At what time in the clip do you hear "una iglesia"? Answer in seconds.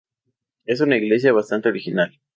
0.81-1.31